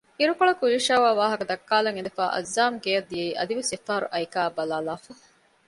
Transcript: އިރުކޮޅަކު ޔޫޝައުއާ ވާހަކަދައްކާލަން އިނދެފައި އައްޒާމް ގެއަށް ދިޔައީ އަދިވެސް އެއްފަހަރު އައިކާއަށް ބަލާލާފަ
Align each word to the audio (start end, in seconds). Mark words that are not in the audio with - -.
އިރުކޮޅަކު 0.19 0.65
ޔޫޝައުއާ 0.73 1.11
ވާހަކަދައްކާލަން 1.19 1.95
އިނދެފައި 1.97 2.31
އައްޒާމް 2.33 2.77
ގެއަށް 2.83 3.07
ދިޔައީ 3.11 3.31
އަދިވެސް 3.37 3.71
އެއްފަހަރު 3.71 4.07
އައިކާއަށް 4.13 4.57
ބަލާލާފަ 4.57 5.11